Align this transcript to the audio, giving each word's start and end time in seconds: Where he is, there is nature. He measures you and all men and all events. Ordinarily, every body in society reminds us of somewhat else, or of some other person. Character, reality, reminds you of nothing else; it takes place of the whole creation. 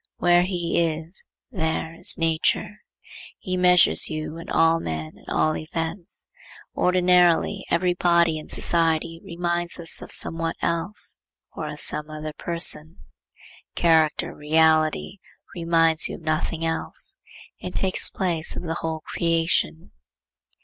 Where 0.17 0.41
he 0.41 0.81
is, 0.83 1.27
there 1.51 1.93
is 1.93 2.17
nature. 2.17 2.77
He 3.37 3.55
measures 3.55 4.09
you 4.09 4.35
and 4.37 4.49
all 4.49 4.79
men 4.79 5.11
and 5.15 5.27
all 5.29 5.55
events. 5.55 6.25
Ordinarily, 6.75 7.65
every 7.69 7.93
body 7.93 8.39
in 8.39 8.47
society 8.49 9.21
reminds 9.23 9.77
us 9.77 10.01
of 10.01 10.11
somewhat 10.11 10.55
else, 10.59 11.17
or 11.53 11.67
of 11.67 11.79
some 11.79 12.09
other 12.09 12.33
person. 12.33 12.97
Character, 13.75 14.33
reality, 14.33 15.19
reminds 15.53 16.09
you 16.09 16.15
of 16.15 16.21
nothing 16.21 16.65
else; 16.65 17.17
it 17.59 17.75
takes 17.75 18.09
place 18.09 18.55
of 18.55 18.63
the 18.63 18.79
whole 18.81 19.01
creation. 19.01 19.91